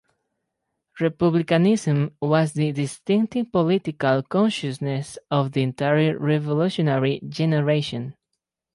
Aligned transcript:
Republicanism 0.99 2.15
was 2.19 2.53
the 2.53 2.71
distinctive 2.71 3.51
political 3.51 4.23
consciousness 4.23 5.19
of 5.29 5.51
the 5.51 5.61
entire 5.61 6.17
Revolutionary 6.17 7.21
generation. 7.29 8.15